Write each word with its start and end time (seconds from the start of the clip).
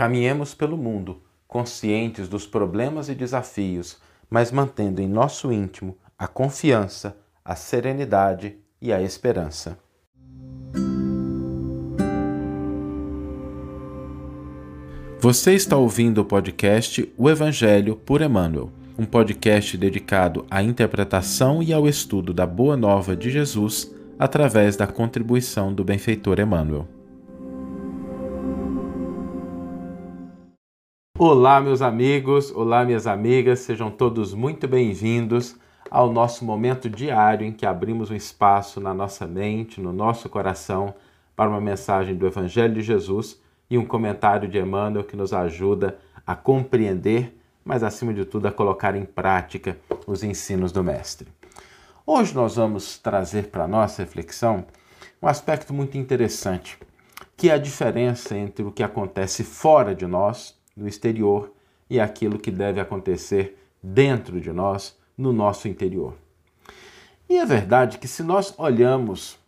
Caminhemos 0.00 0.54
pelo 0.54 0.78
mundo, 0.78 1.20
conscientes 1.46 2.26
dos 2.26 2.46
problemas 2.46 3.10
e 3.10 3.14
desafios, 3.14 3.98
mas 4.30 4.50
mantendo 4.50 5.02
em 5.02 5.06
nosso 5.06 5.52
íntimo 5.52 5.94
a 6.18 6.26
confiança, 6.26 7.18
a 7.44 7.54
serenidade 7.54 8.56
e 8.80 8.94
a 8.94 9.02
esperança. 9.02 9.78
Você 15.18 15.52
está 15.52 15.76
ouvindo 15.76 16.22
o 16.22 16.24
podcast 16.24 17.12
O 17.18 17.28
Evangelho 17.28 17.94
por 17.94 18.22
Emmanuel, 18.22 18.70
um 18.98 19.04
podcast 19.04 19.76
dedicado 19.76 20.46
à 20.50 20.62
interpretação 20.62 21.62
e 21.62 21.74
ao 21.74 21.86
estudo 21.86 22.32
da 22.32 22.46
Boa 22.46 22.74
Nova 22.74 23.14
de 23.14 23.28
Jesus 23.28 23.94
através 24.18 24.76
da 24.76 24.86
contribuição 24.86 25.74
do 25.74 25.84
benfeitor 25.84 26.40
Emmanuel. 26.40 26.88
Olá, 31.22 31.60
meus 31.60 31.82
amigos, 31.82 32.50
olá, 32.50 32.82
minhas 32.82 33.06
amigas, 33.06 33.58
sejam 33.58 33.90
todos 33.90 34.32
muito 34.32 34.66
bem-vindos 34.66 35.54
ao 35.90 36.10
nosso 36.10 36.46
momento 36.46 36.88
diário 36.88 37.46
em 37.46 37.52
que 37.52 37.66
abrimos 37.66 38.10
um 38.10 38.14
espaço 38.14 38.80
na 38.80 38.94
nossa 38.94 39.26
mente, 39.26 39.82
no 39.82 39.92
nosso 39.92 40.30
coração, 40.30 40.94
para 41.36 41.50
uma 41.50 41.60
mensagem 41.60 42.16
do 42.16 42.26
Evangelho 42.26 42.72
de 42.72 42.80
Jesus 42.80 43.38
e 43.68 43.76
um 43.76 43.84
comentário 43.84 44.48
de 44.48 44.58
Emmanuel 44.58 45.04
que 45.04 45.14
nos 45.14 45.34
ajuda 45.34 45.98
a 46.26 46.34
compreender, 46.34 47.38
mas 47.62 47.82
acima 47.82 48.14
de 48.14 48.24
tudo 48.24 48.48
a 48.48 48.50
colocar 48.50 48.96
em 48.96 49.04
prática 49.04 49.76
os 50.06 50.24
ensinos 50.24 50.72
do 50.72 50.82
Mestre. 50.82 51.28
Hoje 52.06 52.34
nós 52.34 52.56
vamos 52.56 52.96
trazer 52.96 53.48
para 53.48 53.68
nossa 53.68 54.04
reflexão 54.04 54.64
um 55.20 55.28
aspecto 55.28 55.74
muito 55.74 55.98
interessante, 55.98 56.78
que 57.36 57.50
é 57.50 57.52
a 57.52 57.58
diferença 57.58 58.34
entre 58.34 58.64
o 58.64 58.72
que 58.72 58.82
acontece 58.82 59.44
fora 59.44 59.94
de 59.94 60.06
nós 60.06 60.58
no 60.80 60.88
exterior 60.88 61.52
e 61.88 62.00
aquilo 62.00 62.38
que 62.38 62.50
deve 62.50 62.80
acontecer 62.80 63.56
dentro 63.82 64.40
de 64.40 64.52
nós, 64.52 64.96
no 65.16 65.32
nosso 65.32 65.68
interior. 65.68 66.14
E 67.28 67.36
é 67.36 67.46
verdade 67.46 67.98
que 67.98 68.08
se 68.08 68.22
nós 68.22 68.54
olhamos 68.58 69.38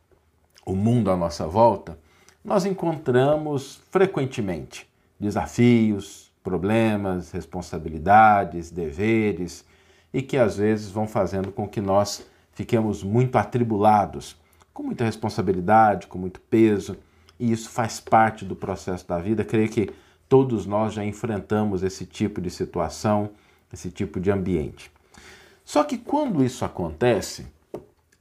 o 0.64 0.74
mundo 0.74 1.10
à 1.10 1.16
nossa 1.16 1.46
volta, 1.46 1.98
nós 2.44 2.64
encontramos 2.64 3.80
frequentemente 3.90 4.88
desafios, 5.18 6.32
problemas, 6.42 7.30
responsabilidades, 7.30 8.70
deveres 8.70 9.64
e 10.12 10.20
que 10.20 10.36
às 10.36 10.56
vezes 10.56 10.90
vão 10.90 11.06
fazendo 11.06 11.52
com 11.52 11.68
que 11.68 11.80
nós 11.80 12.26
fiquemos 12.52 13.02
muito 13.02 13.36
atribulados, 13.36 14.36
com 14.74 14.82
muita 14.82 15.04
responsabilidade, 15.04 16.06
com 16.06 16.18
muito 16.18 16.40
peso, 16.40 16.96
e 17.38 17.50
isso 17.50 17.70
faz 17.70 17.98
parte 18.00 18.44
do 18.44 18.54
processo 18.54 19.06
da 19.06 19.18
vida. 19.18 19.44
Creio 19.44 19.68
que 19.68 19.90
Todos 20.32 20.64
nós 20.64 20.94
já 20.94 21.04
enfrentamos 21.04 21.82
esse 21.82 22.06
tipo 22.06 22.40
de 22.40 22.48
situação, 22.48 23.32
esse 23.70 23.90
tipo 23.90 24.18
de 24.18 24.30
ambiente. 24.30 24.90
Só 25.62 25.84
que 25.84 25.98
quando 25.98 26.42
isso 26.42 26.64
acontece, 26.64 27.44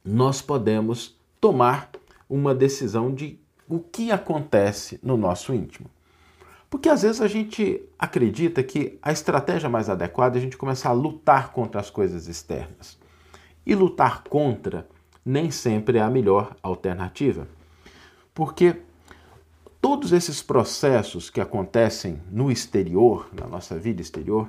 nós 0.04 0.42
podemos 0.42 1.16
tomar 1.40 1.88
uma 2.28 2.54
decisão 2.54 3.14
de 3.14 3.40
o 3.66 3.78
que 3.78 4.12
acontece 4.12 5.00
no 5.02 5.16
nosso 5.16 5.54
íntimo. 5.54 5.88
Porque 6.68 6.90
às 6.90 7.00
vezes 7.00 7.22
a 7.22 7.26
gente 7.26 7.80
acredita 7.98 8.62
que 8.62 8.98
a 9.00 9.10
estratégia 9.10 9.70
mais 9.70 9.88
adequada 9.88 10.36
é 10.36 10.38
a 10.38 10.42
gente 10.42 10.58
começar 10.58 10.90
a 10.90 10.92
lutar 10.92 11.50
contra 11.50 11.80
as 11.80 11.88
coisas 11.88 12.28
externas. 12.28 12.98
E 13.64 13.74
lutar 13.74 14.22
contra 14.24 14.86
nem 15.24 15.50
sempre 15.50 15.96
é 15.96 16.02
a 16.02 16.10
melhor 16.10 16.54
alternativa. 16.62 17.48
Porque 18.34 18.76
Todos 19.82 20.12
esses 20.12 20.40
processos 20.40 21.28
que 21.28 21.40
acontecem 21.40 22.22
no 22.30 22.52
exterior, 22.52 23.28
na 23.32 23.48
nossa 23.48 23.76
vida 23.76 24.00
exterior, 24.00 24.48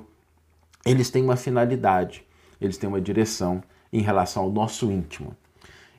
eles 0.86 1.10
têm 1.10 1.24
uma 1.24 1.36
finalidade, 1.36 2.24
eles 2.60 2.78
têm 2.78 2.88
uma 2.88 3.00
direção 3.00 3.60
em 3.92 4.00
relação 4.00 4.44
ao 4.44 4.50
nosso 4.52 4.92
íntimo. 4.92 5.36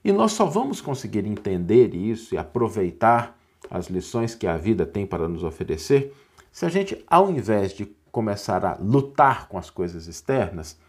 E 0.06 0.14
nós 0.14 0.32
só 0.32 0.46
vamos 0.46 0.80
conseguir 0.80 1.26
entender 1.26 1.94
isso 1.94 2.34
e 2.34 2.38
aproveitar 2.38 3.38
as 3.70 3.88
lições 3.88 4.34
que 4.34 4.48
a 4.48 4.56
vida 4.56 4.86
tem 4.86 5.06
para 5.06 5.28
nos 5.28 5.44
oferecer 5.44 6.16
se 6.50 6.66
a 6.66 6.70
gente, 6.70 7.04
ao 7.06 7.30
invés 7.30 7.74
de 7.74 7.86
começar 8.14 8.64
a 8.64 8.78
lutar 8.80 9.50
com 9.50 9.58
as 9.58 9.70
coisas 9.70 10.08
externas, 10.08 10.80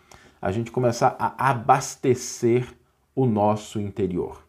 a 0.40 0.52
gente 0.52 0.70
começar 0.70 1.16
a 1.18 1.50
abastecer 1.50 2.72
o 3.12 3.26
nosso 3.26 3.80
interior. 3.80 4.46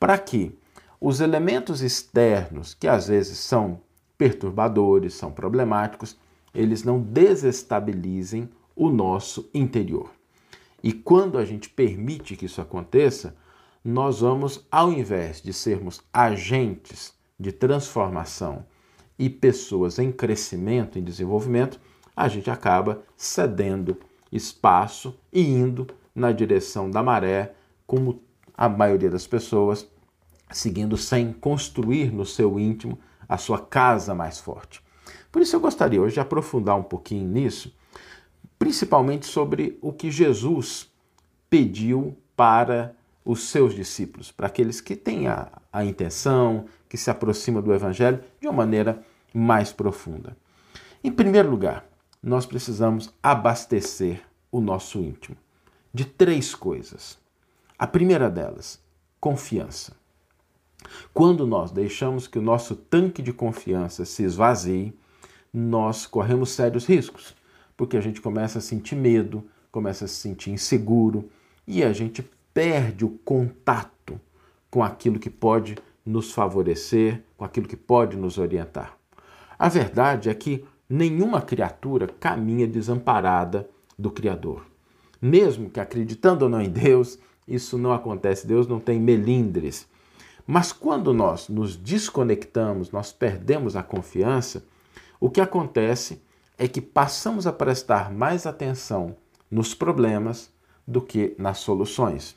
Para 0.00 0.18
que 0.18 0.58
os 1.06 1.20
elementos 1.20 1.82
externos, 1.82 2.72
que 2.72 2.88
às 2.88 3.08
vezes 3.08 3.36
são 3.36 3.82
perturbadores, 4.16 5.12
são 5.12 5.30
problemáticos, 5.30 6.16
eles 6.54 6.82
não 6.82 6.98
desestabilizem 6.98 8.48
o 8.74 8.88
nosso 8.88 9.50
interior. 9.52 10.08
E 10.82 10.94
quando 10.94 11.36
a 11.36 11.44
gente 11.44 11.68
permite 11.68 12.36
que 12.36 12.46
isso 12.46 12.58
aconteça, 12.58 13.36
nós 13.84 14.20
vamos, 14.20 14.66
ao 14.72 14.90
invés 14.90 15.42
de 15.42 15.52
sermos 15.52 16.00
agentes 16.10 17.12
de 17.38 17.52
transformação 17.52 18.64
e 19.18 19.28
pessoas 19.28 19.98
em 19.98 20.10
crescimento, 20.10 20.98
em 20.98 21.04
desenvolvimento, 21.04 21.78
a 22.16 22.28
gente 22.28 22.50
acaba 22.50 23.02
cedendo 23.14 23.98
espaço 24.32 25.20
e 25.30 25.42
indo 25.42 25.86
na 26.14 26.32
direção 26.32 26.90
da 26.90 27.02
maré, 27.02 27.52
como 27.86 28.22
a 28.56 28.70
maioria 28.70 29.10
das 29.10 29.26
pessoas 29.26 29.86
seguindo 30.56 30.96
sem 30.96 31.32
construir 31.32 32.12
no 32.12 32.24
seu 32.24 32.58
íntimo 32.58 32.98
a 33.28 33.36
sua 33.36 33.58
casa 33.58 34.14
mais 34.14 34.38
forte. 34.38 34.82
Por 35.30 35.42
isso 35.42 35.56
eu 35.56 35.60
gostaria 35.60 36.00
hoje 36.00 36.14
de 36.14 36.20
aprofundar 36.20 36.76
um 36.76 36.82
pouquinho 36.82 37.28
nisso, 37.28 37.74
principalmente 38.58 39.26
sobre 39.26 39.78
o 39.82 39.92
que 39.92 40.10
Jesus 40.10 40.88
pediu 41.50 42.16
para 42.36 42.94
os 43.24 43.48
seus 43.48 43.74
discípulos, 43.74 44.30
para 44.30 44.46
aqueles 44.46 44.80
que 44.80 44.94
têm 44.94 45.26
a, 45.26 45.50
a 45.72 45.84
intenção, 45.84 46.66
que 46.88 46.96
se 46.96 47.10
aproximam 47.10 47.62
do 47.62 47.74
Evangelho 47.74 48.22
de 48.40 48.46
uma 48.46 48.52
maneira 48.52 49.02
mais 49.32 49.72
profunda. 49.72 50.36
Em 51.02 51.10
primeiro 51.10 51.50
lugar, 51.50 51.84
nós 52.22 52.46
precisamos 52.46 53.12
abastecer 53.22 54.22
o 54.52 54.60
nosso 54.60 54.98
íntimo 54.98 55.36
de 55.92 56.04
três 56.04 56.54
coisas. 56.54 57.18
A 57.78 57.86
primeira 57.86 58.30
delas, 58.30 58.80
confiança. 59.20 59.96
Quando 61.12 61.46
nós 61.46 61.70
deixamos 61.70 62.26
que 62.26 62.38
o 62.38 62.42
nosso 62.42 62.76
tanque 62.76 63.22
de 63.22 63.32
confiança 63.32 64.04
se 64.04 64.22
esvazie, 64.22 64.92
nós 65.52 66.06
corremos 66.06 66.50
sérios 66.50 66.86
riscos, 66.86 67.34
porque 67.76 67.96
a 67.96 68.00
gente 68.00 68.20
começa 68.20 68.58
a 68.58 68.62
sentir 68.62 68.96
medo, 68.96 69.44
começa 69.70 70.04
a 70.04 70.08
se 70.08 70.14
sentir 70.14 70.50
inseguro 70.50 71.28
e 71.66 71.82
a 71.82 71.92
gente 71.92 72.28
perde 72.52 73.04
o 73.04 73.10
contato 73.24 74.20
com 74.70 74.82
aquilo 74.82 75.18
que 75.18 75.30
pode 75.30 75.76
nos 76.04 76.32
favorecer, 76.32 77.22
com 77.36 77.44
aquilo 77.44 77.68
que 77.68 77.76
pode 77.76 78.16
nos 78.16 78.38
orientar. 78.38 78.96
A 79.58 79.68
verdade 79.68 80.28
é 80.28 80.34
que 80.34 80.64
nenhuma 80.88 81.40
criatura 81.40 82.06
caminha 82.08 82.66
desamparada 82.66 83.68
do 83.98 84.10
Criador. 84.10 84.66
Mesmo 85.20 85.70
que 85.70 85.80
acreditando 85.80 86.44
ou 86.44 86.50
não 86.50 86.60
em 86.60 86.68
Deus, 86.68 87.18
isso 87.46 87.78
não 87.78 87.92
acontece. 87.92 88.46
Deus 88.46 88.66
não 88.66 88.78
tem 88.78 89.00
melindres. 89.00 89.86
Mas 90.46 90.72
quando 90.72 91.14
nós 91.14 91.48
nos 91.48 91.74
desconectamos, 91.74 92.90
nós 92.90 93.10
perdemos 93.10 93.76
a 93.76 93.82
confiança, 93.82 94.62
o 95.18 95.30
que 95.30 95.40
acontece 95.40 96.20
é 96.58 96.68
que 96.68 96.82
passamos 96.82 97.46
a 97.46 97.52
prestar 97.52 98.12
mais 98.12 98.46
atenção 98.46 99.16
nos 99.50 99.74
problemas 99.74 100.52
do 100.86 101.00
que 101.00 101.34
nas 101.38 101.58
soluções. 101.58 102.36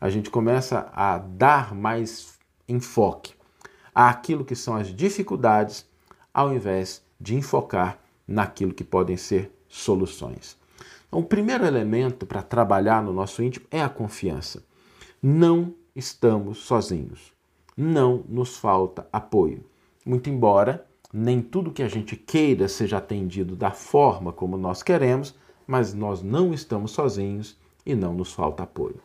A 0.00 0.08
gente 0.08 0.30
começa 0.30 0.90
a 0.94 1.18
dar 1.18 1.74
mais 1.74 2.38
enfoque 2.66 3.34
àquilo 3.94 4.44
que 4.44 4.56
são 4.56 4.74
as 4.74 4.88
dificuldades, 4.88 5.86
ao 6.32 6.52
invés 6.52 7.02
de 7.20 7.34
enfocar 7.36 7.98
naquilo 8.26 8.72
que 8.72 8.82
podem 8.82 9.18
ser 9.18 9.52
soluções. 9.68 10.56
Então, 11.06 11.20
o 11.20 11.24
primeiro 11.24 11.66
elemento 11.66 12.24
para 12.24 12.42
trabalhar 12.42 13.02
no 13.02 13.12
nosso 13.12 13.42
íntimo 13.42 13.66
é 13.70 13.82
a 13.82 13.88
confiança. 13.88 14.64
Não 15.22 15.74
estamos 15.94 16.58
sozinhos 16.58 17.33
não 17.76 18.24
nos 18.28 18.56
falta 18.56 19.08
apoio. 19.12 19.64
Muito 20.04 20.28
embora 20.30 20.86
nem 21.12 21.40
tudo 21.40 21.70
que 21.70 21.82
a 21.82 21.88
gente 21.88 22.16
queira 22.16 22.66
seja 22.68 22.98
atendido 22.98 23.54
da 23.54 23.70
forma 23.70 24.32
como 24.32 24.56
nós 24.56 24.82
queremos, 24.82 25.34
mas 25.64 25.94
nós 25.94 26.22
não 26.22 26.52
estamos 26.52 26.90
sozinhos 26.90 27.56
e 27.86 27.94
não 27.94 28.12
nos 28.12 28.32
falta 28.32 28.64
apoio. 28.64 29.00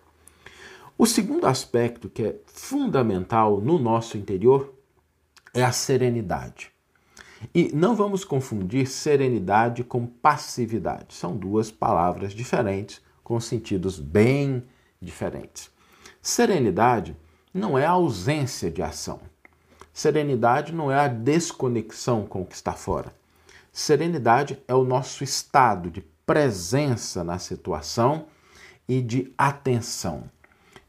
O 0.97 1.05
segundo 1.05 1.45
aspecto 1.45 2.09
que 2.09 2.23
é 2.23 2.35
fundamental 2.47 3.61
no 3.61 3.77
nosso 3.77 4.17
interior 4.17 4.73
é 5.53 5.63
a 5.63 5.71
serenidade. 5.71 6.71
E 7.53 7.71
não 7.73 7.95
vamos 7.95 8.25
confundir 8.25 8.87
serenidade 8.87 9.83
com 9.83 10.05
passividade. 10.05 11.13
São 11.13 11.37
duas 11.37 11.71
palavras 11.71 12.33
diferentes, 12.33 13.01
com 13.23 13.39
sentidos 13.39 13.99
bem 13.99 14.63
diferentes. 15.01 15.71
Serenidade 16.21 17.15
não 17.53 17.77
é 17.77 17.85
a 17.85 17.91
ausência 17.91 18.69
de 18.69 18.81
ação. 18.81 19.19
Serenidade 19.93 20.73
não 20.73 20.91
é 20.91 20.99
a 20.99 21.07
desconexão 21.07 22.25
com 22.25 22.41
o 22.41 22.45
que 22.45 22.55
está 22.55 22.73
fora. 22.73 23.13
Serenidade 23.71 24.61
é 24.67 24.73
o 24.73 24.83
nosso 24.83 25.23
estado 25.23 25.89
de 25.89 26.01
presença 26.25 27.23
na 27.23 27.39
situação 27.39 28.27
e 28.87 29.01
de 29.01 29.33
atenção, 29.37 30.23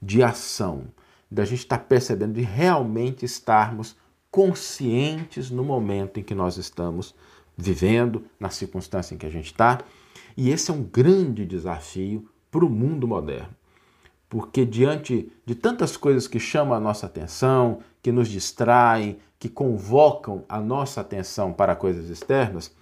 de 0.01 0.23
ação, 0.23 0.85
da 1.31 1.45
gente 1.45 1.61
estar 1.61 1.79
tá 1.79 1.85
percebendo, 1.85 2.35
de 2.35 2.43
realmente 2.43 3.25
estarmos 3.25 3.97
conscientes 4.31 5.51
no 5.51 5.65
momento 5.65 6.21
em 6.21 6.23
que 6.23 6.35
nós 6.35 6.57
estamos 6.57 7.15
vivendo, 7.57 8.25
na 8.39 8.49
circunstância 8.49 9.15
em 9.15 9.19
que 9.19 9.27
a 9.27 9.31
gente 9.31 9.47
está. 9.47 9.81
E 10.37 10.51
esse 10.51 10.71
é 10.71 10.75
um 10.75 10.83
grande 10.83 11.45
desafio 11.45 12.29
para 12.51 12.65
o 12.65 12.71
mundo 12.71 13.07
moderno. 13.07 13.55
Porque 14.31 14.65
diante 14.65 15.31
de 15.45 15.57
tantas 15.57 15.97
coisas 15.97 16.29
que 16.29 16.39
chamam 16.39 16.73
a 16.73 16.81
nossa 16.81 17.05
atenção, 17.05 17.81
que 18.01 18.13
nos 18.13 18.29
distraem, 18.29 19.19
que 19.41 19.49
convocam 19.49 20.45
a 20.49 20.61
nossa 20.61 21.01
atenção 21.01 21.53
para 21.53 21.75
coisas 21.75 22.09
externas, 22.09 22.73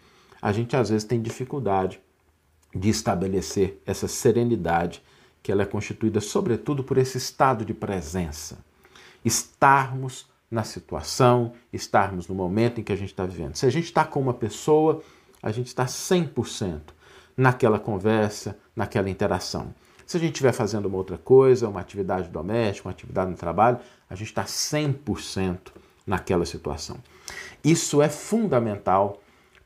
a 0.43 0.53
gente 0.53 0.77
às 0.77 0.91
vezes 0.91 1.05
tem 1.05 1.23
dificuldade 1.23 2.01
de 2.75 2.91
estabelecer 2.91 3.81
essa 3.87 4.07
serenidade 4.07 5.03
que 5.43 5.51
ela 5.51 5.63
é 5.63 5.67
constituída 5.67 6.21
sobretudo 6.21 6.85
por 6.85 6.99
esse 6.99 7.17
estado 7.17 7.65
de 7.65 7.73
presença. 7.73 8.59
Estarmos 9.25 10.29
na 10.51 10.65
situação, 10.65 11.55
estarmos 11.73 12.29
no 12.29 12.35
momento 12.35 12.79
em 12.79 12.85
que 12.85 12.93
a 12.93 12.97
gente 12.97 13.11
está 13.11 13.25
vivendo. 13.25 13.57
Se 13.57 13.65
a 13.65 13.71
gente 13.71 13.85
está 13.85 14.05
com 14.05 14.21
uma 14.21 14.35
pessoa, 14.35 15.03
a 15.43 15.51
gente 15.51 15.69
está 15.69 15.87
100% 15.87 16.81
naquela 17.35 17.79
conversa, 17.79 18.59
naquela 18.77 19.09
interação. 19.09 19.75
Se 20.09 20.17
a 20.17 20.21
gente 20.21 20.33
estiver 20.33 20.53
fazendo 20.53 20.87
uma 20.87 20.97
outra 20.97 21.19
coisa, 21.19 21.69
uma 21.69 21.81
atividade 21.81 22.31
doméstica, 22.31 22.89
uma 22.89 22.93
atividade 22.93 23.31
no 23.31 23.37
trabalho, 23.37 23.79
a 24.09 24.15
gente 24.15 24.29
está 24.29 24.43
100% 24.43 25.59
naquela 26.07 26.47
situação. 26.47 26.97
Isso 27.63 28.01
é 28.01 28.09
fundamental 28.09 29.21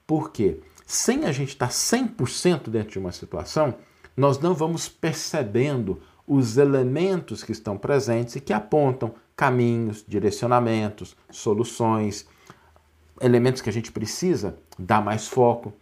porque 0.04 0.58
sem 0.84 1.26
a 1.26 1.30
gente 1.30 1.50
estar 1.50 1.68
100% 1.68 2.70
dentro 2.70 2.90
de 2.90 2.98
uma 2.98 3.12
situação, 3.12 3.76
nós 4.16 4.40
não 4.40 4.52
vamos 4.52 4.88
percebendo 4.88 6.02
os 6.26 6.56
elementos 6.56 7.44
que 7.44 7.52
estão 7.52 7.78
presentes 7.78 8.34
e 8.34 8.40
que 8.40 8.52
apontam 8.52 9.14
caminhos, 9.36 10.04
direcionamentos, 10.04 11.14
soluções, 11.30 12.26
elementos 13.20 13.62
que 13.62 13.70
a 13.70 13.72
gente 13.72 13.92
precisa 13.92 14.58
dar 14.76 15.00
mais 15.00 15.28
foco. 15.28 15.72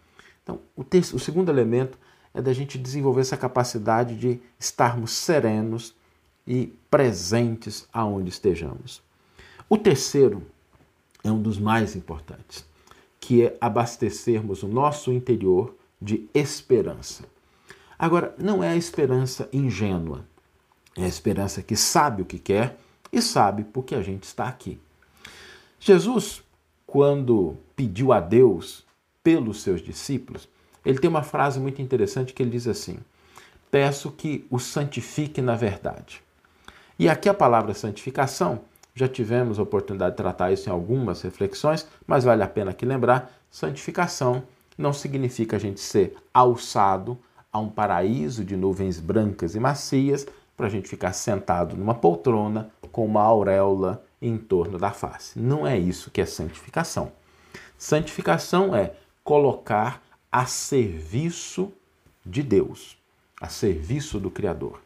Então, 0.43 0.61
o, 0.77 0.85
terço, 0.85 1.17
o 1.17 1.19
segundo 1.19 1.49
elemento 1.49 1.99
é 2.33 2.41
da 2.41 2.53
gente 2.53 2.79
desenvolver 2.79 3.23
essa 3.23 3.37
capacidade 3.37 4.17
de 4.17 4.41
estarmos 4.59 5.13
serenos 5.13 5.95
e 6.47 6.73
presentes 6.91 7.87
aonde 7.93 8.31
estejamos. 8.31 9.03
O 9.69 9.77
terceiro 9.77 10.43
é 11.23 11.31
um 11.31 11.41
dos 11.41 11.59
mais 11.59 11.95
importantes, 11.95 12.65
que 13.19 13.45
é 13.45 13.57
abastecermos 13.61 14.63
o 14.63 14.69
nosso 14.69 15.13
interior 15.13 15.75
de 16.01 16.29
esperança. 16.35 17.25
Agora, 17.99 18.35
não 18.39 18.65
é 18.65 18.71
a 18.71 18.77
esperança 18.77 19.49
ingênua, 19.53 20.25
é 20.97 21.05
a 21.05 21.09
esperança 21.09 21.63
que 21.63 21.77
sabe 21.77 22.23
o 22.23 22.25
que 22.25 22.39
quer 22.39 22.79
e 23.13 23.21
sabe 23.21 23.65
por 23.65 23.85
que 23.85 23.95
a 23.95 24.03
gente 24.03 24.25
está 24.25 24.49
aqui. 24.49 24.81
Jesus, 25.79 26.43
quando 26.87 27.57
pediu 27.77 28.13
a 28.13 28.21
Deus 28.21 28.85
pelos 29.23 29.63
seus 29.63 29.83
discípulos, 29.83 30.49
ele 30.91 30.99
tem 30.99 31.09
uma 31.09 31.23
frase 31.23 31.61
muito 31.61 31.81
interessante 31.81 32.35
que 32.35 32.43
ele 32.43 32.51
diz 32.51 32.67
assim: 32.67 32.99
Peço 33.71 34.11
que 34.11 34.45
o 34.51 34.59
santifique 34.59 35.41
na 35.41 35.55
verdade. 35.55 36.23
E 36.99 37.09
aqui 37.09 37.29
a 37.29 37.35
palavra 37.35 37.73
santificação, 37.73 38.63
já 38.95 39.07
tivemos 39.07 39.59
a 39.59 39.63
oportunidade 39.63 40.13
de 40.13 40.17
tratar 40.17 40.53
isso 40.53 40.69
em 40.69 40.73
algumas 40.73 41.23
reflexões, 41.23 41.87
mas 42.07 42.25
vale 42.25 42.43
a 42.43 42.49
pena 42.49 42.73
aqui 42.73 42.85
lembrar: 42.85 43.33
santificação 43.49 44.43
não 44.77 44.93
significa 44.93 45.57
a 45.57 45.61
gente 45.61 45.81
ser 45.81 46.17
alçado 46.35 47.17
a 47.53 47.59
um 47.61 47.69
paraíso 47.69 48.45
de 48.45 48.57
nuvens 48.57 48.99
brancas 48.99 49.55
e 49.55 49.61
macias 49.61 50.27
para 50.57 50.67
a 50.67 50.71
gente 50.71 50.89
ficar 50.89 51.13
sentado 51.13 51.77
numa 51.77 51.95
poltrona 51.95 52.71
com 52.91 53.05
uma 53.07 53.23
auréola 53.23 54.05
em 54.21 54.37
torno 54.37 54.77
da 54.77 54.91
face. 54.91 55.39
Não 55.39 55.67
é 55.67 55.79
isso 55.79 56.11
que 56.11 56.21
é 56.21 56.27
santificação. 56.27 57.13
Santificação 57.79 58.75
é 58.75 58.93
colocar 59.25 60.03
a 60.31 60.47
serviço 60.47 61.73
de 62.25 62.43
Deus, 62.43 62.97
a 63.41 63.49
serviço 63.49 64.21
do 64.21 64.31
Criador. 64.31 64.81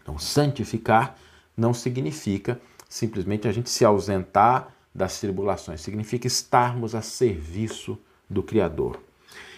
Então, 0.00 0.18
santificar 0.18 1.16
não 1.56 1.74
significa 1.74 2.60
simplesmente 2.88 3.48
a 3.48 3.52
gente 3.52 3.70
se 3.70 3.84
ausentar 3.84 4.74
das 4.94 5.18
tribulações, 5.20 5.80
significa 5.80 6.26
estarmos 6.26 6.94
a 6.94 7.02
serviço 7.02 7.98
do 8.28 8.42
Criador. 8.42 9.00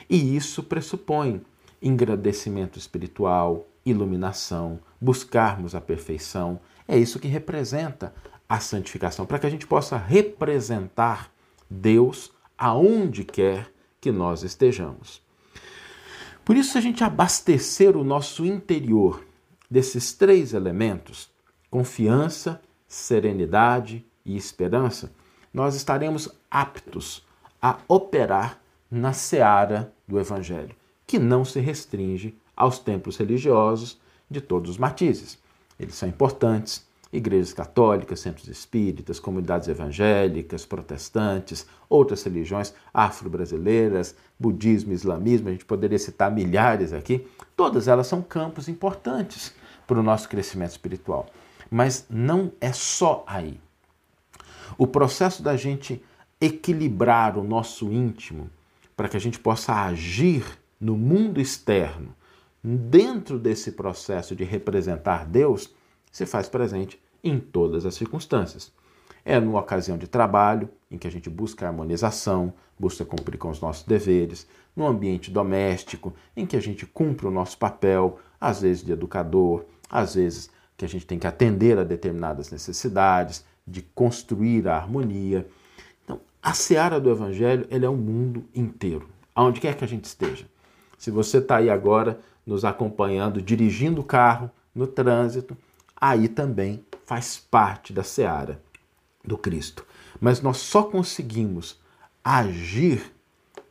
E 0.09 0.37
isso 0.37 0.63
pressupõe 0.63 1.43
engrandecimento 1.83 2.79
espiritual, 2.79 3.67
iluminação, 3.85 4.79
buscarmos 5.01 5.75
a 5.75 5.81
perfeição. 5.81 6.61
É 6.87 6.97
isso 6.97 7.19
que 7.19 7.29
representa 7.29 8.15
a 8.49 8.61
santificação, 8.61 9.27
para 9.27 9.39
que 9.39 9.47
a 9.47 9.51
gente 9.51 9.67
possa 9.67 9.97
representar 9.97 11.31
Deus 11.69 12.33
aonde 12.57 13.25
quer 13.25 13.74
que 14.05 14.13
nós 14.13 14.43
estejamos. 14.43 15.23
Por 16.45 16.59
isso, 16.59 16.73
se 16.73 16.79
a 16.79 16.81
gente 16.83 17.03
abastecer 17.03 17.97
o 17.97 18.05
nosso 18.05 18.45
interior 18.45 19.25
desses 19.71 20.13
três 20.13 20.53
elementos, 20.53 21.31
confiança, 21.71 22.61
serenidade 22.87 24.05
e 24.23 24.37
esperança, 24.37 25.11
nós 25.55 25.75
estaremos 25.75 26.29
aptos 26.51 27.25
a 27.63 27.79
operar 27.89 28.61
na 28.91 29.15
seara 29.15 29.91
do 30.07 30.21
Evangelho, 30.21 30.77
que 31.07 31.19
não 31.19 31.43
se 31.43 31.59
restringe 31.59 32.37
aos 32.55 32.79
templos 32.79 33.17
religiosos 33.17 33.99
de 34.31 34.43
todos 34.43 34.73
os 34.73 34.77
matizes. 34.77 35.39
Eles 35.81 35.95
são 35.95 36.11
importantes, 36.11 36.87
igrejas 37.17 37.53
católicas, 37.53 38.21
centros 38.21 38.49
espíritas, 38.49 39.21
comunidades 39.21 39.69
evangélicas, 39.69 40.67
protestantes, 40.67 41.67
outras 41.89 42.23
religiões 42.25 42.75
afro-brasileiras, 42.93 44.17
budismo, 44.39 44.93
islamismo, 44.93 45.49
a 45.49 45.53
gente 45.53 45.65
poderia 45.65 45.99
citar 45.99 46.31
milhares 46.31 46.93
aqui, 46.93 47.27
todas 47.57 47.87
elas 47.87 48.09
são 48.09 48.21
campos 48.21 48.69
importantes 48.69 49.55
para 49.87 49.99
o 49.99 50.03
nosso 50.03 50.29
crescimento 50.29 50.73
espiritual. 50.73 51.27
Mas 51.71 52.07
não 52.11 52.53
é 52.61 52.73
só 52.73 53.25
aí. 53.27 53.61
O 54.77 54.87
processo 54.87 55.43
da 55.43 55.57
gente 55.57 56.03
equilibrar 56.41 57.39
o 57.39 57.45
nosso 57.45 57.93
íntimo 57.93 58.51
para 58.97 59.09
que 59.09 59.17
a 59.17 59.21
gente 59.21 59.39
possa 59.39 59.73
agir 59.73 60.45
no 60.81 60.97
mundo 60.97 61.41
externo, 61.41 62.15
dentro 62.63 63.39
desse 63.39 63.73
processo 63.73 64.35
de 64.35 64.43
representar 64.43 65.27
Deus, 65.27 65.73
se 66.11 66.27
faz 66.27 66.49
presente 66.49 67.01
em 67.25 67.41
todas 67.41 67.87
as 67.87 67.95
circunstâncias. 67.95 68.71
É 69.25 69.41
numa 69.41 69.61
ocasião 69.61 69.97
de 69.97 70.07
trabalho, 70.07 70.69
em 70.91 70.99
que 70.99 71.09
a 71.09 71.11
gente 71.11 71.31
busca 71.31 71.67
harmonização, 71.67 72.53
busca 72.79 73.05
cumprir 73.05 73.39
com 73.39 73.49
os 73.49 73.61
nossos 73.61 73.85
deveres, 73.85 74.47
no 74.77 74.87
ambiente 74.87 75.31
doméstico, 75.31 76.13
em 76.37 76.45
que 76.45 76.57
a 76.57 76.61
gente 76.61 76.85
cumpre 76.85 77.27
o 77.27 77.31
nosso 77.31 77.57
papel, 77.57 78.19
às 78.39 78.61
vezes 78.61 78.85
de 78.85 78.93
educador, 78.93 79.65
às 79.91 80.15
vezes 80.15 80.51
que 80.77 80.85
a 80.85 80.89
gente 80.89 81.07
tem 81.07 81.19
que 81.19 81.27
atender 81.27 81.79
a 81.79 81.85
determinadas 81.85 82.51
necessidades, 82.51 83.45
de 83.67 83.81
construir 83.81 84.69
a 84.69 84.77
harmonia. 84.77 85.47
Então, 86.05 86.21
a 86.43 86.53
seara 86.53 87.01
do 87.01 87.11
Evangelho 87.11 87.67
ele 87.71 87.87
é 87.87 87.89
o 87.89 87.97
mundo 87.97 88.45
inteiro, 88.55 89.09
aonde 89.35 89.61
quer 89.61 89.75
que 89.75 89.85
a 89.85 89.89
gente 89.89 90.05
esteja. 90.05 90.45
Se 90.99 91.11
você 91.11 91.39
está 91.39 91.57
aí 91.57 91.71
agora 91.71 92.19
nos 92.47 92.65
acompanhando, 92.65 93.41
dirigindo 93.41 94.03
o 94.03 94.05
carro, 94.05 94.51
no 94.75 94.87
trânsito, 94.87 95.57
aí 95.99 96.29
também 96.29 96.85
faz 97.07 97.37
parte 97.37 97.93
da 97.93 98.03
seara 98.03 98.61
do 99.25 99.37
Cristo. 99.37 99.85
Mas 100.21 100.41
nós 100.41 100.59
só 100.59 100.83
conseguimos 100.83 101.79
agir 102.23 103.13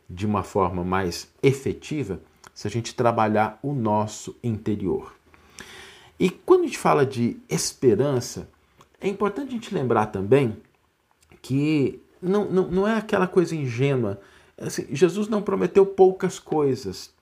de 0.08 0.26
uma 0.26 0.42
forma 0.42 0.84
mais 0.84 1.28
efetiva 1.42 2.20
se 2.54 2.68
a 2.68 2.70
gente 2.70 2.94
trabalhar 2.94 3.58
o 3.62 3.72
nosso 3.72 4.36
interior. 4.42 5.14
E 6.18 6.30
quando 6.30 6.62
a 6.62 6.66
gente 6.66 6.78
fala 6.78 7.04
de 7.04 7.36
esperança, 7.48 8.48
é 9.00 9.08
importante 9.08 9.48
a 9.48 9.52
gente 9.52 9.74
lembrar 9.74 10.06
também 10.06 10.56
que 11.42 12.00
não, 12.22 12.44
não, 12.50 12.70
não 12.70 12.88
é 12.88 12.96
aquela 12.96 13.26
coisa 13.26 13.56
ingênua. 13.56 14.20
Assim, 14.56 14.86
Jesus 14.90 15.28
não 15.28 15.42
prometeu 15.42 15.84
poucas 15.84 16.38
coisas, 16.38 17.12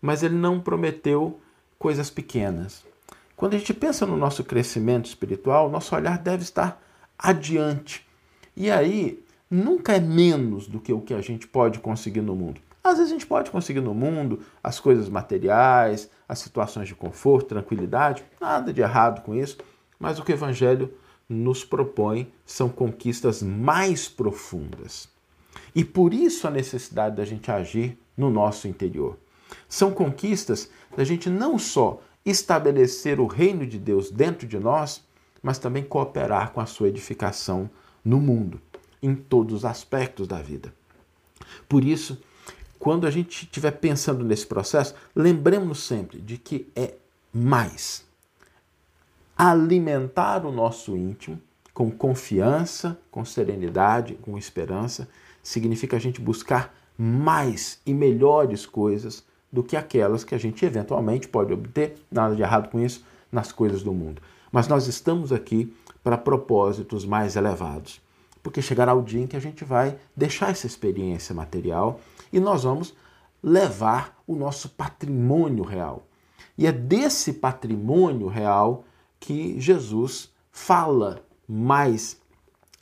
mas 0.00 0.22
ele 0.22 0.34
não 0.34 0.58
prometeu 0.58 1.38
coisas 1.78 2.08
pequenas. 2.08 2.84
Quando 3.38 3.54
a 3.54 3.58
gente 3.58 3.72
pensa 3.72 4.04
no 4.04 4.16
nosso 4.16 4.42
crescimento 4.42 5.06
espiritual, 5.06 5.70
nosso 5.70 5.94
olhar 5.94 6.18
deve 6.18 6.42
estar 6.42 6.82
adiante. 7.16 8.04
E 8.56 8.68
aí, 8.68 9.24
nunca 9.48 9.92
é 9.94 10.00
menos 10.00 10.66
do 10.66 10.80
que 10.80 10.92
o 10.92 11.00
que 11.00 11.14
a 11.14 11.20
gente 11.20 11.46
pode 11.46 11.78
conseguir 11.78 12.20
no 12.20 12.34
mundo. 12.34 12.60
Às 12.82 12.96
vezes 12.96 13.12
a 13.12 13.14
gente 13.14 13.28
pode 13.28 13.52
conseguir 13.52 13.80
no 13.80 13.94
mundo 13.94 14.40
as 14.60 14.80
coisas 14.80 15.08
materiais, 15.08 16.10
as 16.28 16.40
situações 16.40 16.88
de 16.88 16.96
conforto, 16.96 17.50
tranquilidade, 17.50 18.24
nada 18.40 18.72
de 18.72 18.80
errado 18.80 19.22
com 19.22 19.36
isso, 19.36 19.58
mas 20.00 20.18
o 20.18 20.24
que 20.24 20.32
o 20.32 20.34
Evangelho 20.34 20.92
nos 21.28 21.64
propõe 21.64 22.32
são 22.44 22.68
conquistas 22.68 23.40
mais 23.40 24.08
profundas. 24.08 25.08
E 25.76 25.84
por 25.84 26.12
isso 26.12 26.48
a 26.48 26.50
necessidade 26.50 27.14
da 27.14 27.24
gente 27.24 27.52
agir 27.52 27.96
no 28.16 28.30
nosso 28.30 28.66
interior. 28.66 29.16
São 29.68 29.92
conquistas 29.92 30.68
da 30.96 31.04
gente 31.04 31.30
não 31.30 31.56
só 31.56 32.00
estabelecer 32.28 33.20
o 33.20 33.26
reino 33.26 33.66
de 33.66 33.78
Deus 33.78 34.10
dentro 34.10 34.46
de 34.46 34.58
nós, 34.58 35.02
mas 35.42 35.58
também 35.58 35.82
cooperar 35.82 36.52
com 36.52 36.60
a 36.60 36.66
sua 36.66 36.88
edificação 36.88 37.70
no 38.04 38.20
mundo, 38.20 38.60
em 39.02 39.14
todos 39.14 39.54
os 39.54 39.64
aspectos 39.64 40.26
da 40.26 40.40
vida. 40.40 40.72
Por 41.68 41.84
isso, 41.84 42.20
quando 42.78 43.06
a 43.06 43.10
gente 43.10 43.44
estiver 43.44 43.72
pensando 43.72 44.24
nesse 44.24 44.46
processo, 44.46 44.94
lembremos 45.14 45.80
sempre 45.80 46.20
de 46.20 46.36
que 46.38 46.68
é 46.74 46.94
mais 47.32 48.04
alimentar 49.36 50.44
o 50.44 50.52
nosso 50.52 50.96
íntimo 50.96 51.40
com 51.72 51.90
confiança, 51.90 52.98
com 53.10 53.24
serenidade, 53.24 54.14
com 54.14 54.36
esperança, 54.36 55.08
significa 55.42 55.96
a 55.96 56.00
gente 56.00 56.20
buscar 56.20 56.74
mais 56.96 57.80
e 57.86 57.94
melhores 57.94 58.66
coisas 58.66 59.24
do 59.52 59.62
que 59.62 59.76
aquelas 59.76 60.24
que 60.24 60.34
a 60.34 60.38
gente 60.38 60.64
eventualmente 60.64 61.28
pode 61.28 61.52
obter, 61.52 61.96
nada 62.10 62.34
de 62.34 62.42
errado 62.42 62.68
com 62.68 62.80
isso, 62.80 63.04
nas 63.30 63.52
coisas 63.52 63.82
do 63.82 63.92
mundo. 63.92 64.20
Mas 64.50 64.68
nós 64.68 64.86
estamos 64.86 65.32
aqui 65.32 65.74
para 66.02 66.16
propósitos 66.16 67.04
mais 67.04 67.36
elevados, 67.36 68.00
porque 68.42 68.62
chegará 68.62 68.94
o 68.94 69.02
dia 69.02 69.22
em 69.22 69.26
que 69.26 69.36
a 69.36 69.40
gente 69.40 69.64
vai 69.64 69.98
deixar 70.16 70.50
essa 70.50 70.66
experiência 70.66 71.34
material 71.34 72.00
e 72.32 72.40
nós 72.40 72.64
vamos 72.64 72.94
levar 73.42 74.16
o 74.26 74.34
nosso 74.34 74.70
patrimônio 74.70 75.64
real. 75.64 76.06
E 76.56 76.66
é 76.66 76.72
desse 76.72 77.34
patrimônio 77.34 78.26
real 78.26 78.84
que 79.20 79.60
Jesus 79.60 80.30
fala 80.50 81.22
mais 81.48 82.20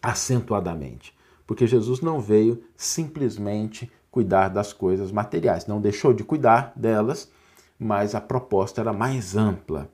acentuadamente. 0.02 1.14
Porque 1.46 1.66
Jesus 1.66 2.00
não 2.00 2.20
veio 2.20 2.62
simplesmente 2.76 3.90
cuidar 4.16 4.48
das 4.48 4.72
coisas 4.72 5.12
materiais, 5.12 5.66
não 5.66 5.78
deixou 5.78 6.14
de 6.14 6.24
cuidar 6.24 6.72
delas, 6.74 7.30
mas 7.78 8.14
a 8.14 8.20
proposta 8.20 8.80
era 8.80 8.90
mais 8.90 9.36
ampla. 9.36 9.90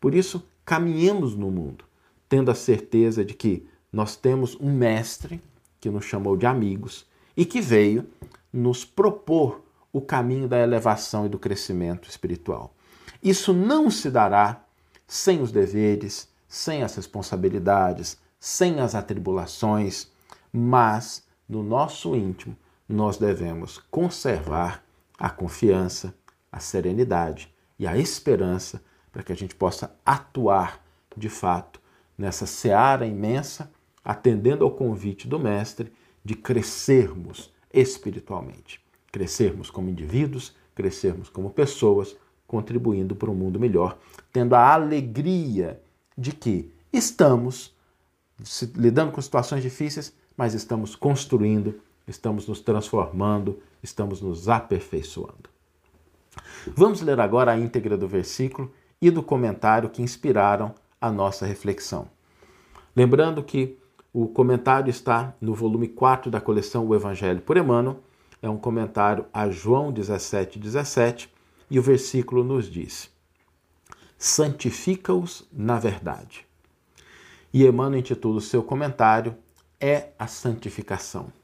Por 0.00 0.14
isso, 0.14 0.42
caminhemos 0.64 1.36
no 1.36 1.50
mundo, 1.50 1.84
tendo 2.30 2.50
a 2.50 2.54
certeza 2.54 3.22
de 3.22 3.34
que 3.34 3.68
nós 3.92 4.16
temos 4.16 4.56
um 4.58 4.72
mestre 4.72 5.42
que 5.78 5.90
nos 5.90 6.06
chamou 6.06 6.34
de 6.34 6.46
amigos 6.46 7.04
e 7.36 7.44
que 7.44 7.60
veio 7.60 8.06
nos 8.50 8.86
propor 8.86 9.62
o 9.92 10.00
caminho 10.00 10.48
da 10.48 10.58
elevação 10.58 11.26
e 11.26 11.28
do 11.28 11.38
crescimento 11.38 12.08
espiritual. 12.08 12.72
Isso 13.22 13.52
não 13.52 13.90
se 13.90 14.10
dará 14.10 14.62
sem 15.06 15.42
os 15.42 15.52
deveres, 15.52 16.26
sem 16.48 16.82
as 16.82 16.96
responsabilidades, 16.96 18.16
sem 18.40 18.80
as 18.80 18.94
atribulações, 18.94 20.08
mas 20.50 21.22
no 21.46 21.62
nosso 21.62 22.16
íntimo 22.16 22.56
nós 22.88 23.18
devemos 23.18 23.78
conservar 23.90 24.84
a 25.18 25.28
confiança, 25.28 26.14
a 26.50 26.58
serenidade 26.58 27.52
e 27.78 27.86
a 27.86 27.96
esperança 27.98 28.82
para 29.12 29.22
que 29.22 29.32
a 29.32 29.36
gente 29.36 29.54
possa 29.54 29.94
atuar 30.04 30.82
de 31.16 31.28
fato 31.28 31.80
nessa 32.16 32.46
seara 32.46 33.06
imensa, 33.06 33.70
atendendo 34.04 34.64
ao 34.64 34.70
convite 34.70 35.28
do 35.28 35.38
Mestre 35.38 35.92
de 36.24 36.34
crescermos 36.34 37.52
espiritualmente, 37.72 38.80
crescermos 39.12 39.70
como 39.70 39.90
indivíduos, 39.90 40.54
crescermos 40.74 41.28
como 41.28 41.50
pessoas 41.50 42.16
contribuindo 42.46 43.14
para 43.14 43.30
um 43.30 43.34
mundo 43.34 43.60
melhor, 43.60 43.98
tendo 44.32 44.54
a 44.54 44.72
alegria 44.72 45.80
de 46.16 46.32
que 46.32 46.72
estamos 46.92 47.76
lidando 48.74 49.12
com 49.12 49.20
situações 49.20 49.62
difíceis, 49.62 50.14
mas 50.36 50.54
estamos 50.54 50.96
construindo, 50.96 51.80
estamos 52.08 52.46
nos 52.46 52.60
transformando, 52.60 53.60
estamos 53.82 54.20
nos 54.20 54.48
aperfeiçoando. 54.48 55.48
Vamos 56.74 57.00
ler 57.00 57.20
agora 57.20 57.52
a 57.52 57.58
íntegra 57.58 57.96
do 57.96 58.08
versículo 58.08 58.72
e 59.00 59.10
do 59.10 59.22
comentário 59.22 59.90
que 59.90 60.02
inspiraram 60.02 60.74
a 61.00 61.10
nossa 61.10 61.46
reflexão. 61.46 62.08
Lembrando 62.94 63.42
que 63.42 63.78
o 64.12 64.26
comentário 64.26 64.90
está 64.90 65.34
no 65.40 65.54
volume 65.54 65.88
4 65.88 66.30
da 66.30 66.40
coleção 66.40 66.86
O 66.86 66.94
Evangelho 66.94 67.40
por 67.40 67.56
Emmanuel, 67.56 68.00
é 68.40 68.48
um 68.48 68.56
comentário 68.56 69.26
a 69.32 69.48
João 69.50 69.92
17, 69.92 70.58
17, 70.58 71.32
e 71.70 71.78
o 71.78 71.82
versículo 71.82 72.42
nos 72.42 72.70
diz: 72.70 73.10
Santifica-os 74.16 75.46
na 75.52 75.78
verdade. 75.78 76.46
E 77.52 77.64
Emmanuel 77.66 78.00
intitula 78.00 78.38
o 78.38 78.42
seu 78.42 78.62
comentário 78.62 79.36
É 79.80 80.08
a 80.18 80.26
Santificação. 80.26 81.37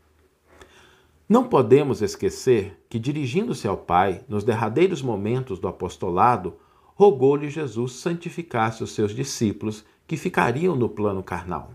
Não 1.28 1.44
podemos 1.44 2.02
esquecer 2.02 2.78
que, 2.88 2.98
dirigindo-se 2.98 3.66
ao 3.66 3.76
Pai, 3.76 4.22
nos 4.28 4.44
derradeiros 4.44 5.02
momentos 5.02 5.58
do 5.58 5.68
apostolado, 5.68 6.54
rogou-lhe 6.94 7.48
Jesus 7.48 7.92
santificasse 7.92 8.84
os 8.84 8.92
seus 8.92 9.14
discípulos 9.14 9.84
que 10.06 10.16
ficariam 10.16 10.76
no 10.76 10.88
plano 10.88 11.22
carnal. 11.22 11.72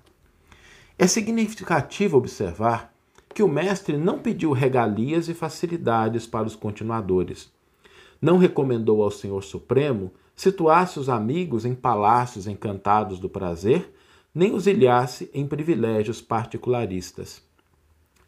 É 0.98 1.08
significativo 1.08 2.18
observar 2.18 2.94
que 3.34 3.42
o 3.42 3.48
Mestre 3.48 3.98
não 3.98 4.20
pediu 4.20 4.52
regalias 4.52 5.30
e 5.30 5.34
facilidades 5.34 6.28
para 6.28 6.48
os 6.48 6.56
continuadores 6.56 7.52
não 8.22 8.38
recomendou 8.38 9.04
ao 9.04 9.12
Senhor 9.12 9.44
Supremo 9.44 10.12
situasse 10.36 11.00
os 11.00 11.10
amigos 11.10 11.66
em 11.66 11.74
palácios 11.74 12.48
encantados 12.48 13.20
do 13.20 13.30
prazer, 13.30 13.94
nem 14.34 14.54
os 14.54 14.68
ilhasse 14.68 15.30
em 15.34 15.48
privilégios 15.48 16.22
particularistas. 16.22 17.42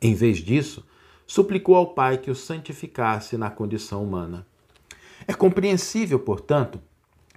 Em 0.01 0.13
vez 0.13 0.38
disso, 0.40 0.86
suplicou 1.32 1.78
ao 1.78 1.94
Pai 1.94 2.18
que 2.18 2.30
os 2.30 2.42
santificasse 2.42 3.38
na 3.38 3.50
condição 3.50 4.04
humana. 4.04 4.46
É 5.26 5.34
compreensível, 5.34 6.20
portanto, 6.20 6.78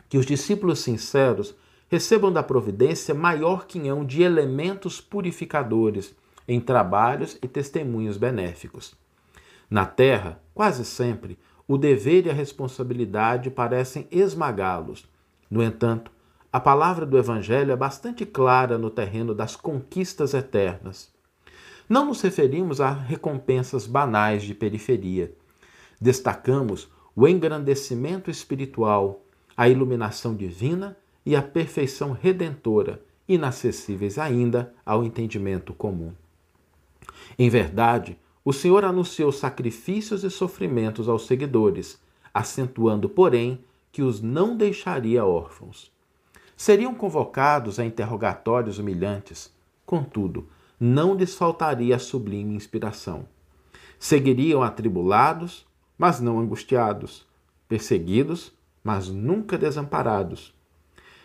que 0.09 0.19
os 0.19 0.27
discípulos 0.27 0.81
sinceros 0.81 1.55
recebam 1.89 2.33
da 2.33 2.43
providência 2.43 3.15
maior 3.15 3.67
quinhão 3.67 4.05
de 4.05 4.21
elementos 4.21 5.01
purificadores 5.01 6.13
em 6.49 6.59
trabalhos 6.59 7.39
e 7.41 7.47
testemunhos 7.47 8.17
benéficos. 8.17 8.97
Na 9.71 9.87
terra, 9.87 10.43
quase 10.53 10.85
sempre, 10.85 11.39
o 11.69 11.79
dever 11.79 12.27
e 12.27 12.31
a 12.31 12.35
responsabilidade 12.35 13.49
parecem 13.49 14.09
esmagá-los. 14.11 15.09
No 15.49 15.63
entanto, 15.63 16.11
a 16.53 16.59
palavra 16.59 17.07
do 17.07 17.17
Evangelho 17.17 17.71
é 17.71 17.77
bastante 17.77 18.27
clara 18.27 18.77
no 18.77 18.91
terreno 18.91 19.37
das 19.37 19.55
conquistas 19.55 20.35
eternas. 20.35 21.14
Não 21.89 22.07
nos 22.07 22.23
referimos 22.23 22.81
a 22.81 22.91
recompensas 22.91 23.87
banais 23.87 24.43
de 24.43 24.55
periferia. 24.55 25.35
Destacamos 26.01 26.89
o 27.15 27.29
engrandecimento 27.29 28.31
espiritual, 28.31 29.23
a 29.57 29.69
iluminação 29.69 30.35
divina 30.35 30.97
e 31.25 31.37
a 31.37 31.43
perfeição 31.43 32.13
redentora, 32.13 33.03
inacessíveis 33.29 34.19
ainda 34.19 34.75
ao 34.85 35.05
entendimento 35.05 35.73
comum. 35.73 36.13
Em 37.39 37.49
verdade, 37.49 38.19
o 38.45 38.53
Senhor 38.53 38.85
anunciou 38.85 39.33
sacrifícios 39.33 40.25
e 40.25 40.31
sofrimentos 40.31 41.09
aos 41.09 41.27
seguidores, 41.27 41.99
acentuando, 42.33 43.09
porém, 43.09 43.65
que 43.91 44.03
os 44.03 44.21
não 44.21 44.57
deixaria 44.57 45.25
órfãos. 45.25 45.91
Seriam 46.57 46.95
convocados 46.95 47.79
a 47.79 47.85
interrogatórios 47.85 48.79
humilhantes, 48.79 49.53
contudo, 49.87 50.49
não 50.85 51.15
lhes 51.15 51.35
faltaria 51.35 51.97
a 51.97 51.99
sublime 51.99 52.55
inspiração. 52.55 53.27
Seguiriam 53.99 54.63
atribulados, 54.63 55.67
mas 55.97 56.21
não 56.21 56.39
angustiados, 56.39 57.27
perseguidos, 57.67 58.53
mas 58.83 59.09
nunca 59.09 59.57
desamparados. 59.57 60.53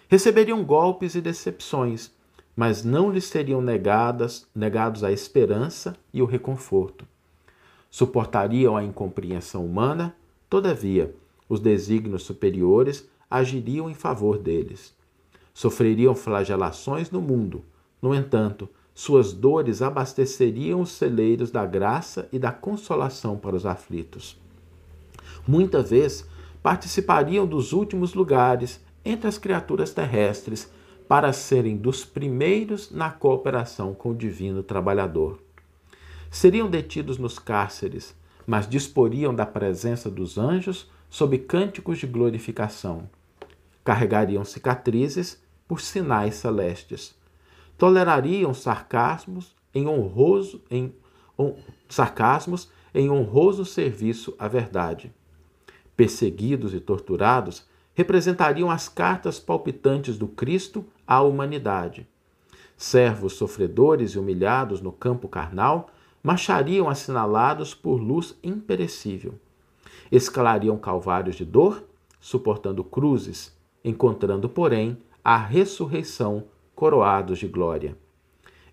Receberiam 0.07 0.63
golpes 0.63 1.13
e 1.13 1.19
decepções, 1.19 2.09
mas 2.55 2.85
não 2.85 3.11
lhes 3.11 3.25
seriam 3.25 3.61
negadas, 3.61 4.47
negados 4.55 5.03
a 5.03 5.11
esperança 5.11 5.93
e 6.13 6.21
o 6.21 6.25
reconforto. 6.25 7.05
Suportariam 7.91 8.77
a 8.77 8.83
incompreensão 8.83 9.65
humana, 9.65 10.15
todavia, 10.49 11.13
os 11.49 11.59
desígnios 11.59 12.23
superiores 12.23 13.09
agiriam 13.29 13.89
em 13.89 13.93
favor 13.93 14.37
deles. 14.37 14.95
Sofreriam 15.53 16.15
flagelações 16.15 17.11
no 17.11 17.19
mundo, 17.19 17.65
no 18.01 18.15
entanto, 18.15 18.69
suas 18.99 19.31
dores 19.31 19.81
abasteceriam 19.81 20.81
os 20.81 20.91
celeiros 20.91 21.51
da 21.51 21.65
graça 21.65 22.27
e 22.33 22.37
da 22.37 22.51
consolação 22.51 23.37
para 23.37 23.55
os 23.55 23.65
aflitos. 23.65 24.37
Muita 25.47 25.81
vez 25.81 26.27
participariam 26.61 27.47
dos 27.47 27.71
últimos 27.71 28.13
lugares 28.13 28.83
entre 29.05 29.29
as 29.29 29.37
criaturas 29.37 29.93
terrestres 29.93 30.69
para 31.07 31.31
serem 31.31 31.77
dos 31.77 32.03
primeiros 32.03 32.91
na 32.91 33.09
cooperação 33.09 33.93
com 33.93 34.09
o 34.09 34.15
divino 34.15 34.61
trabalhador. 34.61 35.39
Seriam 36.29 36.69
detidos 36.69 37.17
nos 37.17 37.39
cárceres, 37.39 38.13
mas 38.45 38.67
disporiam 38.67 39.33
da 39.33 39.45
presença 39.45 40.11
dos 40.11 40.37
anjos 40.37 40.91
sob 41.09 41.37
cânticos 41.37 41.99
de 41.99 42.05
glorificação. 42.05 43.09
Carregariam 43.81 44.43
cicatrizes 44.43 45.41
por 45.65 45.79
sinais 45.79 46.35
celestes. 46.35 47.17
Tolerariam 47.79 48.53
sarcasmos 48.53 49.55
em 49.73 49.87
honroso 49.87 50.61
em 50.69 50.93
sarcasmos 51.87 52.69
em 52.93 53.09
honroso 53.09 53.63
serviço 53.63 54.35
à 54.37 54.49
verdade. 54.49 55.13
Perseguidos 55.95 56.73
e 56.73 56.81
torturados, 56.81 57.65
representariam 57.93 58.69
as 58.69 58.89
cartas 58.89 59.39
palpitantes 59.39 60.17
do 60.17 60.27
Cristo 60.27 60.85
à 61.07 61.21
humanidade. 61.21 62.05
Servos 62.75 63.33
sofredores 63.33 64.11
e 64.11 64.19
humilhados 64.19 64.81
no 64.81 64.91
campo 64.91 65.29
carnal 65.29 65.89
marchariam 66.21 66.89
assinalados 66.89 67.73
por 67.73 67.95
luz 67.95 68.37
imperecível. 68.43 69.35
Escalariam 70.11 70.77
calvários 70.77 71.37
de 71.37 71.45
dor, 71.45 71.85
suportando 72.19 72.83
cruzes, 72.83 73.57
encontrando, 73.85 74.49
porém, 74.49 74.97
a 75.23 75.37
ressurreição 75.37 76.43
coroados 76.79 77.39
de 77.39 77.45
glória. 77.45 77.97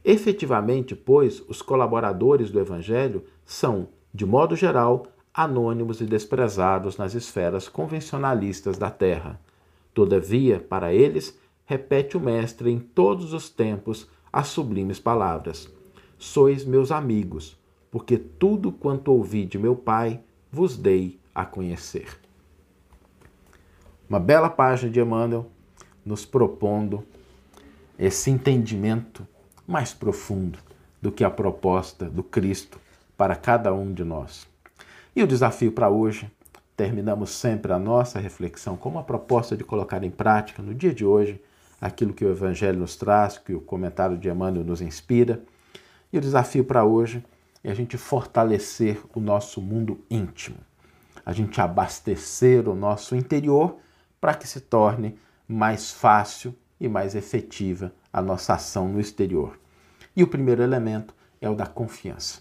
Efetivamente, 0.05 0.95
pois, 0.95 1.43
os 1.49 1.61
colaboradores 1.61 2.53
do 2.53 2.61
Evangelho 2.61 3.25
são, 3.45 3.89
de 4.15 4.25
modo 4.25 4.55
geral, 4.55 5.09
anônimos 5.35 6.01
e 6.01 6.05
desprezados 6.05 6.97
nas 6.97 7.17
esferas 7.17 7.69
convencionalistas 7.69 8.79
da 8.79 8.91
terra. 8.93 9.41
Todavia, 9.93 10.61
para 10.61 10.95
eles, 10.95 11.37
repete 11.65 12.17
o 12.17 12.21
Mestre 12.21 12.71
em 12.71 12.79
todos 12.79 13.33
os 13.33 13.51
tempos 13.51 14.09
as 14.33 14.47
sublimes 14.47 15.01
palavras: 15.01 15.69
Sois 16.17 16.65
meus 16.65 16.93
amigos, 16.93 17.59
porque 17.91 18.17
tudo 18.17 18.71
quanto 18.71 19.11
ouvi 19.11 19.45
de 19.45 19.59
meu 19.59 19.75
Pai 19.75 20.21
vos 20.53 20.77
dei 20.77 21.19
a 21.35 21.45
conhecer. 21.45 22.21
Uma 24.09 24.21
bela 24.21 24.49
página 24.49 24.93
de 24.93 25.01
Emmanuel 25.01 25.51
nos 26.05 26.25
propondo 26.25 27.05
esse 27.99 28.31
entendimento 28.31 29.27
mais 29.67 29.93
profundo 29.93 30.59
do 31.01 31.11
que 31.11 31.25
a 31.25 31.31
proposta 31.31 32.07
do 32.07 32.23
Cristo 32.23 32.81
para 33.17 33.35
cada 33.35 33.73
um 33.73 33.93
de 33.93 34.05
nós. 34.05 34.47
E 35.15 35.23
o 35.23 35.27
desafio 35.27 35.73
para 35.73 35.89
hoje, 35.89 36.31
terminamos 36.77 37.31
sempre 37.31 37.73
a 37.73 37.79
nossa 37.79 38.19
reflexão 38.19 38.77
com 38.77 38.89
uma 38.89 39.03
proposta 39.03 39.57
de 39.57 39.65
colocar 39.65 40.05
em 40.05 40.11
prática 40.11 40.63
no 40.63 40.75
dia 40.75 40.93
de 40.93 41.05
hoje 41.05 41.41
aquilo 41.81 42.13
que 42.13 42.25
o 42.25 42.31
Evangelho 42.31 42.79
nos 42.79 42.97
traz, 42.97 43.39
que 43.39 43.55
o 43.55 43.61
comentário 43.61 44.17
de 44.17 44.29
Emmanuel 44.29 44.65
nos 44.65 44.81
inspira. 44.81 45.43
E 46.13 46.19
o 46.19 46.21
desafio 46.21 46.65
para 46.65 46.85
hoje 46.85 47.25
é 47.65 47.71
a 47.71 47.75
gente 47.75 47.97
fortalecer 47.97 49.01
o 49.15 49.21
nosso 49.21 49.61
mundo 49.61 50.05
íntimo, 50.11 50.59
a 51.25 51.33
gente 51.33 51.61
abastecer 51.61 52.69
o 52.69 52.75
nosso 52.75 53.17
interior 53.17 53.77
para 54.21 54.35
que 54.35 54.47
se 54.47 54.61
torne 54.61 55.19
mais 55.49 55.91
fácil 55.93 56.55
e 56.81 56.89
mais 56.89 57.15
efetiva 57.15 57.93
a 58.13 58.21
nossa 58.21 58.55
ação 58.55 58.89
no 58.89 59.01
exterior. 59.01 59.59
E 60.15 60.23
o 60.23 60.29
primeiro 60.29 60.63
elemento 60.63 61.15
é 61.41 61.49
o 61.49 61.55
da 61.55 61.67
confiança. 61.67 62.41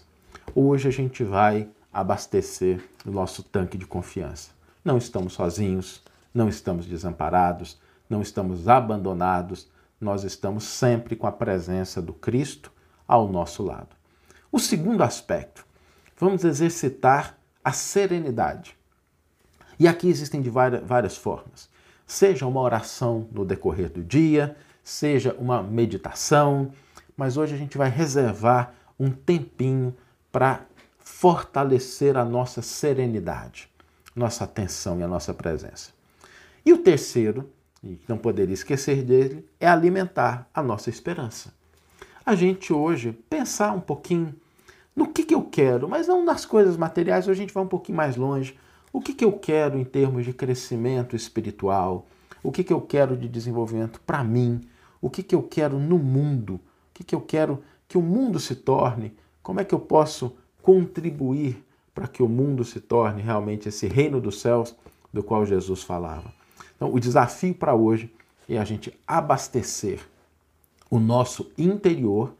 Hoje 0.54 0.88
a 0.88 0.90
gente 0.90 1.22
vai 1.24 1.68
abastecer 1.92 2.82
o 3.04 3.10
nosso 3.10 3.42
tanque 3.42 3.78
de 3.78 3.86
confiança. 3.86 4.50
Não 4.84 4.98
estamos 4.98 5.32
sozinhos, 5.32 6.02
não 6.32 6.48
estamos 6.48 6.86
desamparados, 6.86 7.80
não 8.08 8.22
estamos 8.22 8.68
abandonados, 8.68 9.68
nós 10.00 10.22
estamos 10.22 10.64
sempre 10.64 11.16
com 11.16 11.26
a 11.26 11.32
presença 11.32 12.00
do 12.02 12.12
Cristo 12.12 12.70
ao 13.08 13.28
nosso 13.28 13.62
lado. 13.62 13.96
O 14.52 14.58
segundo 14.58 15.02
aspecto, 15.02 15.66
vamos 16.18 16.44
exercitar 16.44 17.38
a 17.64 17.72
serenidade. 17.72 18.76
E 19.78 19.88
aqui 19.88 20.08
existem 20.08 20.40
de 20.40 20.48
várias, 20.48 20.82
várias 20.86 21.16
formas. 21.16 21.68
Seja 22.06 22.46
uma 22.46 22.60
oração 22.60 23.28
no 23.32 23.44
decorrer 23.44 23.90
do 23.90 24.02
dia, 24.02 24.56
seja 24.82 25.34
uma 25.38 25.62
meditação, 25.62 26.70
mas 27.16 27.36
hoje 27.36 27.54
a 27.54 27.58
gente 27.58 27.76
vai 27.76 27.90
reservar 27.90 28.72
um 28.98 29.10
tempinho 29.10 29.94
para 30.30 30.64
fortalecer 30.98 32.16
a 32.16 32.24
nossa 32.24 32.62
serenidade, 32.62 33.68
nossa 34.14 34.44
atenção 34.44 35.00
e 35.00 35.02
a 35.02 35.08
nossa 35.08 35.34
presença. 35.34 35.90
E 36.64 36.72
o 36.72 36.78
terceiro, 36.78 37.50
e 37.82 37.98
não 38.08 38.18
poderia 38.18 38.54
esquecer 38.54 39.02
dele, 39.02 39.48
é 39.58 39.68
alimentar 39.68 40.48
a 40.54 40.62
nossa 40.62 40.90
esperança. 40.90 41.52
A 42.24 42.34
gente 42.34 42.72
hoje 42.72 43.12
pensar 43.30 43.72
um 43.72 43.80
pouquinho 43.80 44.34
no 44.94 45.08
que, 45.08 45.22
que 45.22 45.34
eu 45.34 45.42
quero, 45.42 45.88
mas 45.88 46.08
não 46.08 46.24
nas 46.24 46.46
coisas 46.46 46.76
materiais, 46.76 47.28
hoje 47.28 47.38
a 47.38 47.42
gente 47.42 47.54
vai 47.54 47.62
um 47.62 47.68
pouquinho 47.68 47.96
mais 47.96 48.16
longe. 48.16 48.58
O 48.96 49.00
que, 49.02 49.12
que 49.12 49.26
eu 49.26 49.32
quero 49.32 49.78
em 49.78 49.84
termos 49.84 50.24
de 50.24 50.32
crescimento 50.32 51.14
espiritual? 51.14 52.06
O 52.42 52.50
que, 52.50 52.64
que 52.64 52.72
eu 52.72 52.80
quero 52.80 53.14
de 53.14 53.28
desenvolvimento 53.28 54.00
para 54.00 54.24
mim? 54.24 54.66
O 55.02 55.10
que, 55.10 55.22
que 55.22 55.34
eu 55.34 55.42
quero 55.42 55.78
no 55.78 55.98
mundo? 55.98 56.54
O 56.54 56.60
que, 56.94 57.04
que 57.04 57.14
eu 57.14 57.20
quero 57.20 57.62
que 57.86 57.98
o 57.98 58.02
mundo 58.02 58.40
se 58.40 58.54
torne? 58.54 59.14
Como 59.42 59.60
é 59.60 59.66
que 59.66 59.74
eu 59.74 59.78
posso 59.78 60.34
contribuir 60.62 61.62
para 61.94 62.08
que 62.08 62.22
o 62.22 62.28
mundo 62.28 62.64
se 62.64 62.80
torne 62.80 63.20
realmente 63.20 63.68
esse 63.68 63.86
reino 63.86 64.18
dos 64.18 64.40
céus 64.40 64.74
do 65.12 65.22
qual 65.22 65.44
Jesus 65.44 65.82
falava? 65.82 66.32
Então, 66.74 66.90
o 66.90 66.98
desafio 66.98 67.54
para 67.54 67.74
hoje 67.74 68.10
é 68.48 68.56
a 68.56 68.64
gente 68.64 68.98
abastecer 69.06 70.00
o 70.90 70.98
nosso 70.98 71.52
interior 71.58 72.34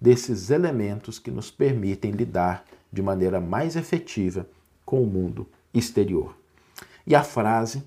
desses 0.00 0.50
elementos 0.50 1.20
que 1.20 1.30
nos 1.30 1.52
permitem 1.52 2.10
lidar 2.10 2.64
de 2.92 3.00
maneira 3.00 3.40
mais 3.40 3.76
efetiva 3.76 4.44
com 4.84 5.00
o 5.04 5.06
mundo 5.06 5.46
exterior. 5.72 6.34
E 7.06 7.14
a 7.14 7.22
frase, 7.22 7.82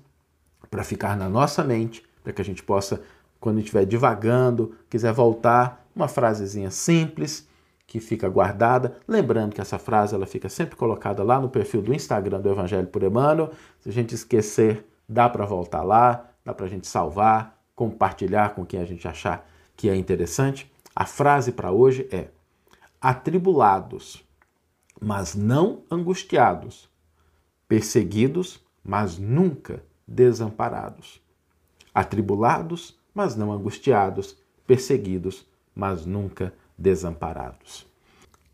para 0.70 0.84
ficar 0.84 1.16
na 1.16 1.28
nossa 1.28 1.62
mente, 1.62 2.04
para 2.22 2.32
que 2.32 2.42
a 2.42 2.44
gente 2.44 2.62
possa, 2.62 3.02
quando 3.40 3.58
estiver 3.58 3.84
divagando, 3.84 4.74
quiser 4.88 5.12
voltar, 5.12 5.86
uma 5.94 6.08
frasezinha 6.08 6.70
simples 6.70 7.46
que 7.86 8.00
fica 8.00 8.28
guardada. 8.28 8.96
Lembrando 9.06 9.54
que 9.54 9.60
essa 9.60 9.78
frase 9.78 10.14
ela 10.14 10.26
fica 10.26 10.48
sempre 10.48 10.76
colocada 10.76 11.22
lá 11.22 11.40
no 11.40 11.48
perfil 11.48 11.82
do 11.82 11.94
Instagram 11.94 12.40
do 12.40 12.50
Evangelho 12.50 12.86
por 12.88 13.02
Emmanuel. 13.02 13.50
Se 13.80 13.88
a 13.88 13.92
gente 13.92 14.14
esquecer, 14.14 14.84
dá 15.08 15.28
para 15.28 15.44
voltar 15.44 15.82
lá, 15.82 16.28
dá 16.44 16.52
para 16.52 16.66
a 16.66 16.68
gente 16.68 16.86
salvar, 16.86 17.62
compartilhar 17.74 18.54
com 18.54 18.64
quem 18.64 18.80
a 18.80 18.84
gente 18.84 19.06
achar 19.06 19.48
que 19.76 19.88
é 19.88 19.96
interessante. 19.96 20.70
A 20.94 21.04
frase 21.04 21.52
para 21.52 21.70
hoje 21.70 22.08
é: 22.10 22.28
atribulados, 23.00 24.24
mas 25.00 25.34
não 25.34 25.82
angustiados, 25.90 26.88
perseguidos, 27.74 28.60
mas 28.84 29.18
nunca 29.18 29.82
desamparados, 30.06 31.20
atribulados, 31.92 32.96
mas 33.12 33.34
não 33.34 33.52
angustiados, 33.52 34.36
perseguidos, 34.64 35.44
mas 35.74 36.06
nunca 36.06 36.54
desamparados. 36.78 37.84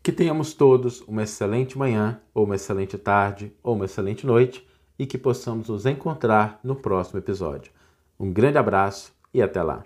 Que 0.01 0.11
tenhamos 0.11 0.55
todos 0.55 1.01
uma 1.01 1.21
excelente 1.21 1.77
manhã, 1.77 2.19
ou 2.33 2.45
uma 2.45 2.55
excelente 2.55 2.97
tarde, 2.97 3.53
ou 3.61 3.75
uma 3.75 3.85
excelente 3.85 4.25
noite 4.25 4.67
e 4.97 5.05
que 5.05 5.19
possamos 5.19 5.69
nos 5.69 5.85
encontrar 5.85 6.59
no 6.63 6.75
próximo 6.75 7.19
episódio. 7.19 7.71
Um 8.19 8.33
grande 8.33 8.57
abraço 8.57 9.13
e 9.31 9.39
até 9.39 9.61
lá! 9.61 9.85